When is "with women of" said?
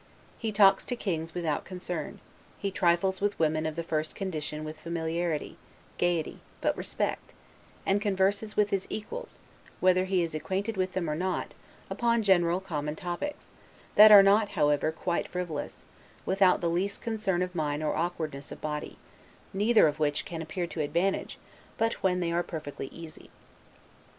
3.21-3.75